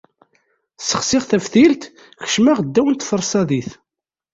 [0.87, 1.81] Sexsiɣ taftilt,
[2.21, 3.69] kecmeɣ ddaw tfarsadit.